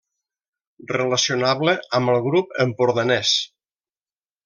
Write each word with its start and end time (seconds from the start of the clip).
Relacionable 0.91 1.77
amb 1.99 2.15
el 2.15 2.19
Grup 2.31 2.59
Empordanès. 2.67 3.39